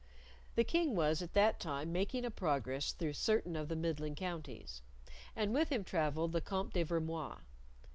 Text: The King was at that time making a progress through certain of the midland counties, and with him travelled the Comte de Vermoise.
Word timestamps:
The 0.55 0.63
King 0.63 0.95
was 0.95 1.21
at 1.21 1.33
that 1.33 1.59
time 1.59 1.91
making 1.91 2.25
a 2.25 2.31
progress 2.31 2.91
through 2.91 3.13
certain 3.13 3.55
of 3.55 3.67
the 3.67 3.75
midland 3.75 4.17
counties, 4.17 4.81
and 5.35 5.53
with 5.53 5.69
him 5.69 5.83
travelled 5.83 6.31
the 6.31 6.41
Comte 6.41 6.73
de 6.73 6.81
Vermoise. 6.81 7.41